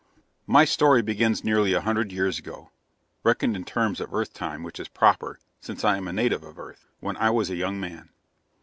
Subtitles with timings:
[0.47, 2.71] My story begins nearly a hundred years ago
[3.23, 6.57] reckoned in terms of Earth time, which is proper, since I am a native of
[6.57, 8.09] Earth when I was a young man.